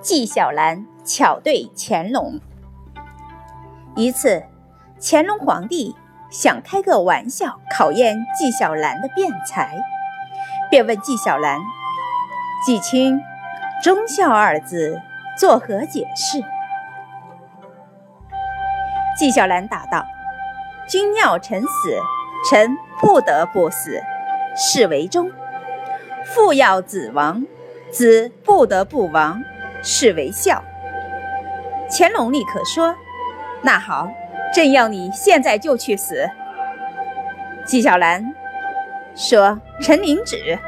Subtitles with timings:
[0.00, 2.40] 纪晓岚巧对乾隆。
[3.96, 4.44] 一次，
[5.00, 5.96] 乾隆皇帝
[6.30, 9.76] 想开个玩笑考验纪晓岚的辩才，
[10.70, 11.60] 便问纪晓岚
[12.64, 13.20] ：“纪卿，
[13.82, 15.00] 忠孝二字
[15.36, 16.40] 作何解释？”
[19.18, 20.06] 纪晓岚答道
[20.88, 21.68] ：“君要臣死，
[22.48, 24.00] 臣不得不死，
[24.56, 25.28] 是为忠；
[26.24, 27.44] 父要子亡，
[27.90, 29.42] 子不得不亡。”
[29.82, 30.62] 是为孝。
[31.90, 32.94] 乾隆立刻说
[33.62, 34.10] ：“那好，
[34.54, 36.28] 朕要你现在就去死。”
[37.64, 38.34] 纪晓岚
[39.14, 40.58] 说：“臣领旨。”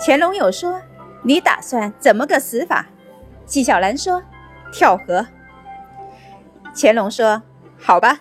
[0.00, 0.80] 乾隆又说
[1.22, 2.86] ：“你打算怎么个死法？”
[3.46, 4.22] 纪晓岚说
[4.72, 5.26] ：“跳河。”
[6.74, 7.42] 乾隆说
[7.78, 8.20] ：“好吧。”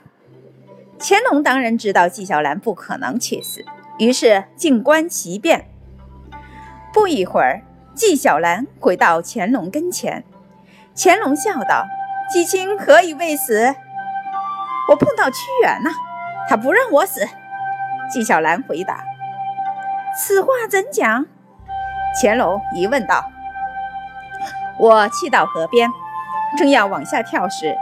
[1.00, 3.66] 乾隆当然知道纪晓岚不可能去死，
[3.98, 5.70] 于是静观其变。
[6.94, 7.62] 不一会儿。
[7.96, 10.24] 纪晓岚回到乾隆跟前，
[10.96, 11.86] 乾隆笑道
[12.32, 13.76] ：“纪卿何以未死？
[14.90, 15.92] 我碰到屈原呐，
[16.50, 17.22] 他不让我死。”
[18.12, 19.04] 纪晓岚回答
[20.18, 21.26] ：“此话怎讲？”
[22.20, 23.32] 乾隆疑问道
[24.80, 25.90] ：“我去到河边，
[26.58, 27.76] 正要往下跳时，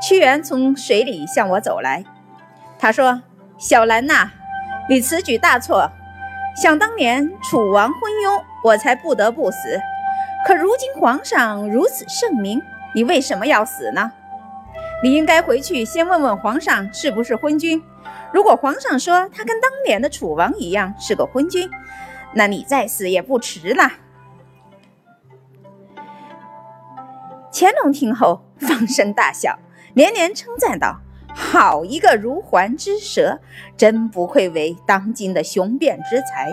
[0.00, 2.04] 屈原从水里向我走来。
[2.78, 3.22] 他说
[3.58, 4.30] ：‘小兰呐，
[4.88, 5.90] 你此举大错。
[6.60, 9.80] 想当年楚王昏庸。’”我才不得不死，
[10.44, 12.60] 可如今皇上如此圣明，
[12.96, 14.10] 你为什么要死呢？
[15.04, 17.80] 你应该回去先问问皇上是不是昏君。
[18.32, 21.70] 如果皇上说他跟当年的楚王一样是个昏君，
[22.34, 23.88] 那你再死也不迟了。
[27.52, 29.56] 乾隆听后放声大笑，
[29.94, 30.98] 连连称赞道
[31.38, 33.40] ：“好一个如环之舌，
[33.76, 36.50] 真不愧为当今的雄辩之才。”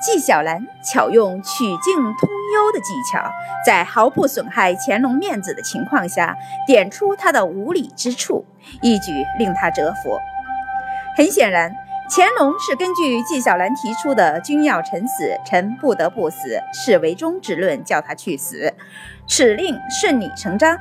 [0.00, 3.30] 纪晓岚巧用曲径通幽的技巧，
[3.64, 6.36] 在毫不损害乾隆面子的情况下，
[6.66, 8.44] 点出他的无理之处，
[8.80, 10.18] 一举令他折服。
[11.16, 11.72] 很显然，
[12.10, 18.74] 乾隆是根据纪晓岚提出的“君要臣死，臣不得不死，是为忠”之论，叫他去死。
[19.28, 20.76] 此令顺理成章，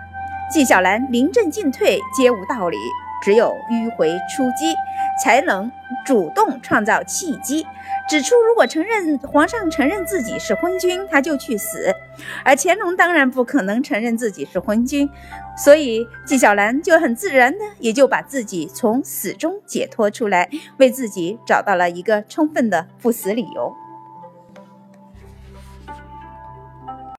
[0.51, 2.77] 纪晓岚临阵进退皆无道理，
[3.23, 4.75] 只有迂回出击，
[5.23, 5.71] 才能
[6.05, 7.65] 主动创造契机。
[8.09, 11.89] 指出，如果承认皇上承认自己是昏君，他就去死；
[12.43, 15.09] 而乾隆当然不可能承认自己是昏君，
[15.55, 23.73] 所以纪晓岚就很自然的也就把自己从死中解脱出来，为自己找到了一个充分的不死理由。